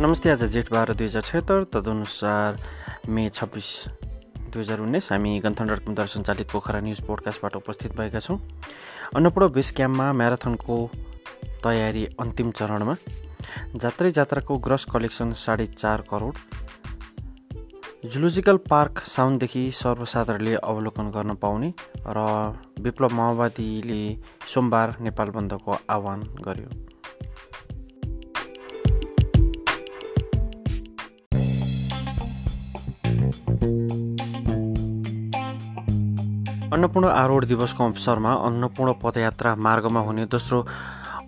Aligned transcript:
नमस्ते 0.00 0.30
आज 0.30 0.42
जेठ 0.54 0.70
बाह्र 0.72 0.94
दुई 0.94 1.06
हजार 1.06 1.22
छत्तर 1.26 1.64
तदनुसार 1.74 2.58
मे 3.10 3.28
छब्बिस 3.28 3.68
दुई 4.54 4.62
हजार 4.62 4.80
उन्नाइस। 4.80 5.10
हामी 5.12 5.30
गन्थन 5.44 5.66
डट 5.68 6.06
सञ्चालित 6.06 6.50
पोखरा 6.50 6.80
न्युज 6.80 7.00
पोडकास्टबाट 7.06 7.56
उपस्थित 7.56 7.96
भएका 7.98 8.20
छौँ। 8.20 8.38
अन्नपूर्ण 9.16 9.48
बेस 9.52 9.72
क्याम्पमा 9.76 10.12
म्याराथनको 10.12 10.76
तयारी 11.64 12.04
अन्तिम 12.14 12.50
चरणमा। 12.58 12.94
जात्रै 13.74 14.10
जात्राको 14.10 14.58
ग्रस 14.66 14.84
कलेक्सन 14.92 15.32
साढे 15.34 15.66
चार 15.66 16.04
करोड। 16.10 16.34
जुलोजिकल 18.06 18.56
पार्क 18.70 19.02
साउनदेखि 19.06 19.70
सर्वसाधारणले 19.74 20.54
अवलोकन 20.54 21.10
गर्न 21.10 21.34
पाउने 21.42 21.72
र 22.06 22.28
विप्लव 22.86 23.14
माओवादीले 23.14 24.02
सोमबार 24.54 24.96
नेपाल 25.00 25.30
बन्दको 25.34 25.78
आह्वान 25.90 26.22
गर्यो। 26.46 26.70
अन्नपूर्ण 36.68 37.08
आरोहण 37.08 37.44
दिवसको 37.48 37.84
अवसरमा 37.84 38.32
अन्नपूर्ण 38.46 38.92
पदयात्रा 39.02 39.54
मार्गमा 39.56 40.00
हुने 40.00 40.24
दोस्रो 40.28 40.58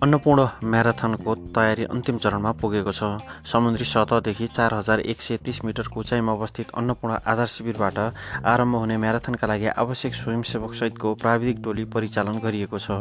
अन्नपूर्ण 0.04 0.40
म्याराथनको 0.64 1.34
तयारी 1.56 1.84
अन्तिम 1.86 2.16
चरणमा 2.20 2.50
पुगेको 2.60 2.92
छ। 2.92 3.02
समुद्री 3.48 3.84
सतहदेखि 3.84 4.46
चार 4.48 4.74
हजार 4.74 5.00
एक 5.02 5.20
सय 5.20 5.36
तिस 5.40 5.64
मिटरको 5.64 6.00
उचाइमा 6.00 6.32
अवस्थित 6.32 6.76
अन्नपूर्ण 6.76 7.16
आधार 7.24 7.46
शिविरबाट 7.46 7.98
आरम्भ 8.44 8.76
हुने 8.76 8.96
म्याराथनका 9.00 9.46
लागि 9.46 9.68
आवश्यक 9.80 10.14
स्वयंसेवकसहितको 10.14 11.14
प्राविधिक 11.16 11.56
टोली 11.64 11.84
परिचालन 11.88 12.36
गरिएको 12.44 12.78
छ। 12.78 13.00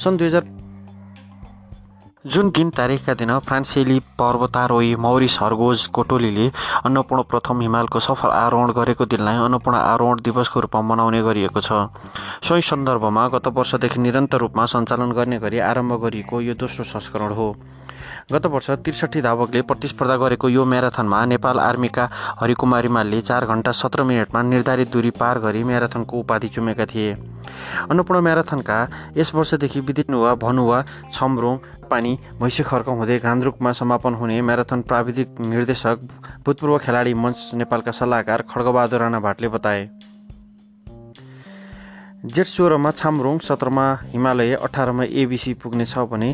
सन् 0.00 0.16
दुई 0.16 0.28
हजार 0.28 0.44
जुन 2.24 2.50
तिन 2.50 2.70
तारिकका 2.70 3.12
दिन 3.14 3.38
फ्रान्सेली 3.40 3.98
पर्वतारोही 4.20 4.96
मौरिस 4.96 5.38
हर्गोजको 5.42 6.02
टोलीले 6.04 6.48
अन्नपूर्ण 6.84 7.22
प्रथम 7.24 7.60
हिमालको 7.60 8.00
सफल 8.00 8.28
आरोहण 8.28 8.72
गरेको 8.76 9.04
दिनलाई 9.08 9.36
अन्नपूर्ण 9.40 9.76
आरोहण 9.78 10.20
दिवसको 10.20 10.60
रूपमा 10.60 10.80
मनाउने 10.84 11.22
गरिएको 11.24 11.60
छ। 11.60 11.88
सोही 12.44 12.60
सन्दर्भमा 12.60 13.26
गत 13.32 13.48
वर्षदेखि 13.56 14.00
निरन्तर 14.04 14.36
रूपमा 14.36 14.64
सञ्चालन 14.68 15.12
गर्ने 15.16 15.38
गरी 15.40 15.58
आरम्भ 15.64 15.92
गरिएको 16.04 16.40
यो 16.44 16.54
दोस्रो 16.60 16.84
संस्करण 16.84 17.32
हो। 17.32 17.56
गत 18.32 18.46
वर्ष 18.46 18.70
त्रिसठी 18.70 19.20
धावकले 19.20 19.62
प्रतिस्पर्धा 19.62 20.16
गरेको 20.16 20.48
यो 20.48 20.64
म्याराथनमा 20.64 21.24
नेपाल 21.26 21.58
आर्मीका 21.60 22.08
हरिकुमार 22.40 22.82
रिमालले 22.82 23.20
चार 23.20 23.44
घन्टा 23.46 23.72
सत्र 23.72 24.02
मिनटमा 24.02 24.42
निर्धारित 24.42 24.92
दूरी 24.92 25.10
पार 25.10 25.38
गरी 25.38 25.64
म्याराथनको 25.64 26.18
उपाधि 26.18 26.48
चुमेका 26.48 26.86
थिए। 26.86 27.12
अन्नपूर्ण 27.90 28.20
म्याराथनका 28.20 28.78
यस 29.16 29.34
वर्षदेखि 29.34 29.80
विदिनुवा 29.80 30.34
भनुवा 30.34 30.82
छमरोङ 31.12 31.56
पानी 31.90 32.18
भैँसी 32.40 32.62
खर्क 32.62 32.88
हुँदै 32.90 33.18
गान्द्रुकमा 33.18 33.72
समापन 33.72 34.14
हुने 34.14 34.40
म्याराथन 34.42 34.82
प्राविधिक 34.82 35.40
निर्देशक 35.40 36.08
भूतपूर्व 36.46 36.78
खेलाडी 36.78 37.14
मञ्च 37.14 37.50
नेपालका 37.54 37.92
सल्लाहकार 37.92 38.44
खड्गबहादुर 38.50 39.00
राणा 39.00 39.20
भाटले 39.20 39.48
बताए। 39.48 39.88
जेठ 42.26 42.46
सोह्रमा 42.46 42.90
छामरोङ 42.90 43.38
सत्रमा 43.38 43.84
हिमालय 44.04 44.54
अठारमा 44.54 45.04
एबिसी 45.20 45.54
पुग्नेछ 45.54 45.94
भने 46.10 46.30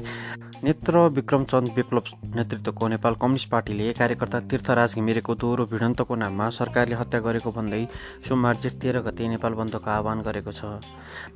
नेत्र 0.66 0.98
विक्रमचन्द 1.14 1.68
विप्लव 1.76 2.06
नेतृत्वको 2.36 2.86
नेपाल 2.88 3.14
कम्युनिस्ट 3.14 3.48
पार्टीले 3.50 3.92
कार्यकर्ता 3.92 4.38
तीर्थराज 4.50 4.94
घिमिरेको 4.94 5.34
दोहोरो 5.38 5.64
भिडन्तको 5.70 6.14
नाममा 6.14 6.48
सरकारले 6.56 6.96
हत्या 7.00 7.20
गरेको 7.26 7.50
भन्दै 7.58 7.82
सोमबार 8.26 8.56
जेठ 8.64 8.74
तेह्र 8.82 9.00
गते 9.06 9.28
नेपाल 9.28 9.54
बन्दको 9.60 9.90
आह्वान 9.90 10.22
गरेको 10.26 10.50
छ। 10.50 10.82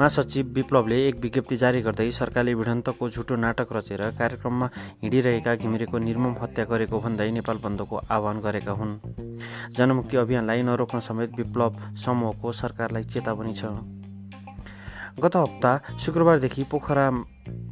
महासचिव 0.01 0.51
विप्लवले 0.59 0.99
एक 1.07 1.23
विज्ञप्ति 1.23 1.57
जारी 1.63 1.83
गर्दै 1.87 2.11
सरकारले 2.19 2.55
भिडन्तको 2.59 3.09
झुटो 3.09 3.37
नाटक 3.39 3.73
रचेर 3.73 4.03
कार्यक्रममा 4.19 4.71
हिँडिरहेका 5.03 5.55
घिमिरेको 5.63 5.99
निर्मम 6.11 6.35
हत्या 6.43 6.65
गरेको 6.75 6.99
भन्दै 6.99 7.31
नेपाल 7.31 7.63
बन्दको 7.63 8.03
आह्वान 8.11 8.41
गरेका 8.43 8.73
हुन्। 8.75 8.99
जनमुक्ति 9.79 10.17
अभियानलाई 10.27 10.63
नरोक्न 10.67 11.07
समेत 11.07 11.39
विप्लव 11.39 11.83
समूहको 12.05 12.53
सरकारलाई 12.67 13.05
चेतावनी 13.15 13.55
छ। 13.55 13.79
गत 15.23 15.37
हप्ता 15.37 15.71
शुक्रबारदेखि 16.01 16.63
पोखरा 16.71 17.11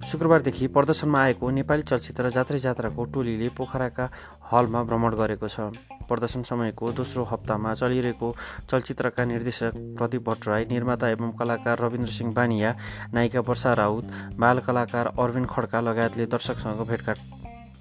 शुक्रबारदेखि 0.09 0.67
प्रदर्शनमा 0.67 1.19
आएको 1.21 1.51
नेपाली 1.51 1.83
चलचित्र 1.83 2.31
जात्रै 2.31 2.59
जात्राको 2.59 3.05
टोलीले 3.05 3.49
पोखराका 3.57 4.09
हलमा 4.53 4.83
भ्रमण 4.83 5.15
गरेको 5.15 5.49
छ। 5.49 5.61
प्रदर्शन 6.09 6.43
समयको 6.43 6.93
दोस्रो 6.93 7.25
हप्तामा 7.25 7.75
चलिरहेको 7.75 8.29
चलचित्रका 8.71 9.25
निर्देशक 9.25 9.73
प्रदीप 9.99 10.23
भट्टराई 10.29 10.65
निर्माता 10.71 11.09
एवं 11.11 11.33
कलाकार 11.37 11.79
रविन्द्र 11.79 12.11
सिंह 12.11 12.33
बानिया 12.33 12.75
नायिका 13.15 13.41
वर्षा 13.45 13.73
राउत 13.75 14.05
बाल 14.41 14.59
कलाकार 14.65 15.07
अरविन्द 15.19 15.49
खड्का 15.49 15.81
लगायतले 15.81 16.27
दर्शकसँग 16.27 16.81
भेटघाट 16.89 17.19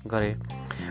गरे। 0.08 0.32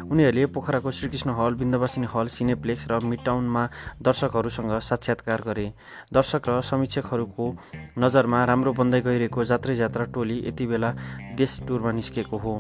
उनीहरूले 0.03 0.47
पोखराको 0.47 0.91
Shrikrishna 0.91 1.31
hall 1.31 1.55
Bindabasini 1.55 2.07
hall 2.15 2.27
cineplex 2.29 2.87
र 2.91 3.01
मिडटाउनमा 3.05 3.63
दर्शकहरूसँग 4.03 4.79
साक्षात्कार 4.81 5.41
गरे। 5.47 5.67
दर्शक 6.13 6.49
र 6.49 6.61
समीक्षकहरूको 6.61 7.45
नजरमा 7.99 8.45
राम्रो 8.45 8.73
बन्दै 8.73 9.01
गइरहेको 9.01 9.45
जात्रै 9.45 9.75
जात्रा 9.75 10.05
टोली 10.15 10.37
यति 10.47 10.67
बेला 10.67 10.91
देश 11.37 11.61
टुरमा 11.69 11.93
निस्केको 11.93 12.37
हो। 12.37 12.55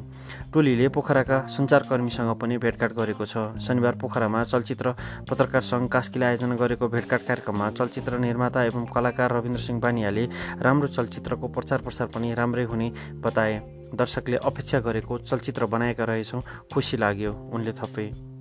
टोलीले 0.52 0.88
पोखराका 0.88 1.38
सञ्चारकर्मीसँग 1.46 2.34
पनि 2.40 2.56
भेटघाट 2.58 2.92
गरेको 2.92 3.24
छ। 3.24 3.36
शनिबार 3.60 3.94
पोखरामा 4.00 4.42
चलचित्र 4.44 4.94
पत्रकार 5.30 5.62
सङ्घ 5.62 5.88
कास्कीले 5.92 6.24
आयोजना 6.26 6.54
गरेको 6.56 6.88
भेटघाट 6.88 7.22
कार्यक्रममा 7.26 7.70
चलचित्र 7.70 8.18
निर्माता 8.18 8.64
एवं 8.64 8.84
कलाकार 8.94 9.32
रविन्द्र 9.32 9.60
सिंह 9.62 9.80
बानियाले 9.80 10.28
राम्रो 10.60 10.88
चलचित्रको 10.88 11.48
प्रचार 11.48 11.78
प्रसार 11.82 12.06
पनि 12.14 12.34
राम्रै 12.34 12.64
हुने 12.64 12.92
बताए। 13.20 13.75
दर्शकले 13.94 14.36
अपेक्षा 14.36 14.80
गरेको 14.80 15.18
चलचित्र 15.18 15.66
बनाएका 15.66 16.04
रहेछौँ। 16.04 16.42
खुसी 16.74 16.96
लाग्यो 16.96 17.32
उनले 17.32 17.72
थपे। 17.72 18.35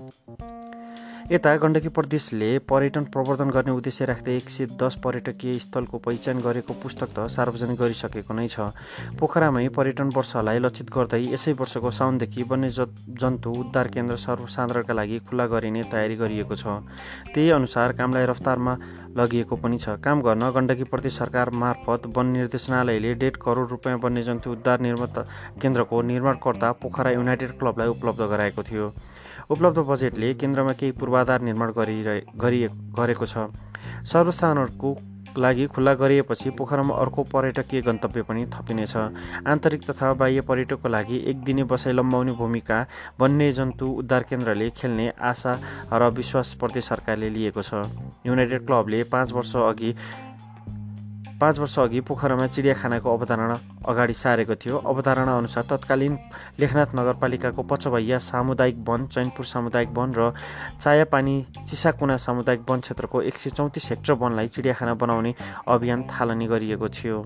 यता 0.00 1.54
गण्डकी 1.56 1.88
प्रदेशले 1.88 2.46
पर्यटन 2.68 3.04
प्रवर्धन 3.14 3.50
गर्ने 3.50 3.70
उद्देश्य 3.70 4.04
राख्दै 4.04 4.36
एक 4.36 4.48
सय 4.50 4.66
दस 4.80 4.94
पर्यटकीय 5.04 5.58
स्थलको 5.58 5.98
पहिचान 5.98 6.38
गरेको 6.40 6.74
पुस्तक 6.82 7.08
त 7.16 7.26
सार्वजनिक 7.28 7.78
गरिसकेको 7.78 8.34
नै 8.34 8.46
छ। 8.48 8.72
पोखरामै 9.20 9.68
पर्यटन 9.76 10.08
वर्षलाई 10.16 10.58
लक्षित 10.58 10.88
गर्दै 10.90 11.20
यसै 11.26 11.52
वर्षको 11.60 11.90
साउनदेखि 11.90 12.42
वन्य 12.50 12.70
जन्तु 13.20 13.50
उद्धार 13.62 13.88
केन्द्र 13.94 14.16
सर्वसाधारणका 14.16 14.94
लागि 14.94 15.18
खुल्ला 15.28 15.46
गरिने 15.52 15.82
तयारी 15.92 16.16
गरिएको 16.16 16.54
छ। 16.56 16.80
त्यही 17.30 17.50
अनुसार 17.60 17.92
कामलाई 18.00 18.26
रफ्तारमा 18.32 18.74
लगिएको 19.20 19.56
पनि 19.60 19.78
छ। 19.78 20.00
काम 20.00 20.22
गर्न 20.22 20.50
गण्डकी 20.56 20.84
प्रदेश 20.88 21.18
सरकार 21.18 21.50
मार्फत 21.62 22.10
वन 22.16 22.26
निर्देशनालयले 22.40 23.14
डेढ 23.22 23.36
करोड 23.36 23.68
रुपियाँ 23.76 24.00
वन्यजन्तु 24.00 24.50
उद्धार 24.50 24.80
निर्माता 24.80 25.22
केन्द्रको 25.62 26.02
निर्माणकर्ता 26.10 26.72
पोखरा 26.82 27.10
युनाइटेड 27.10 27.58
क्लबलाई 27.60 27.88
उपलब्ध 27.96 28.20
गराएको 28.32 28.62
थियो। 28.64 28.92
उपलब्ध 29.50 29.78
बजेटले 29.88 30.32
केन्द्रमा 30.34 30.72
केही 30.72 30.92
पूर्वाधार 30.92 31.40
निर्माण 31.42 31.70
गरिरहे 31.72 32.20
गरेको 32.96 33.26
छ। 33.26 33.48
सर्वसाधारणको 34.02 34.96
लागि 35.38 35.66
खुल्ला 35.70 35.92
गरिएपछि 35.94 36.50
पोखरामा 36.58 36.94
अर्को 36.94 37.22
पर्यटकीय 37.30 37.80
गन्तव्य 37.80 38.22
पनि 38.26 38.44
थपिनेछ। 38.50 38.96
आन्तरिक 39.46 39.82
तथा 39.90 40.12
बाह्य 40.18 40.40
पर्यटकको 40.42 40.88
लागि 40.88 41.16
एक 41.30 41.44
दिने 41.44 41.64
बसाइ 41.70 41.92
लम्बाउने 41.92 42.32
भूमिका 42.34 42.78
वन्यजन्तु 43.20 43.86
उद्धार 44.00 44.22
केन्द्रले 44.26 44.70
खेल्ने 44.74 45.06
आशा 45.22 45.52
र 45.92 46.10
विश्वास 46.10 46.54
प्रदेश 46.60 46.84
सरकारले 46.84 47.30
लिएको 47.30 47.62
छ। 47.62 47.86
युनाइटेड 48.26 48.66
क्लबले 48.66 49.02
पाँच 49.06 49.32
वर्ष 49.32 49.54
अघि 49.56 49.94
पाँच 51.40 51.58
वर्ष 51.58 51.78
अघि 51.78 52.00
पोखरामा 52.04 52.46
चिडियाखानाको 52.46 53.08
अवधारणा 53.08 53.56
अगाडि 53.88 54.12
सारेको 54.12 54.54
थियो। 54.60 54.76
अवधारणा 54.76 55.36
अनुसार 55.38 55.64
तत्कालीन 55.70 56.18
लेखनाथ 56.60 56.92
नगरपालिकाको 56.94 57.62
पचभैया 57.62 58.18
सामुदायिक 58.20 58.76
वन 58.88 59.06
चैनपुर 59.08 59.44
सामुदायिक 59.46 59.90
वन 59.96 60.12
र 60.12 60.32
चायापानी 60.82 61.34
चिसाकुना 61.68 62.16
सामुदायिक 62.20 62.70
वन 62.70 62.80
क्षेत्रको 62.80 63.22
एक 63.22 63.36
सय 63.38 63.50
चौतिस 63.56 63.90
हेक्टर 63.90 64.12
वनलाई 64.20 64.48
चिडियाखाना 64.48 64.94
बनाउने 65.00 65.34
अभियान 65.66 66.04
थालनी 66.12 66.46
गरिएको 66.46 66.88
थियो। 66.90 67.18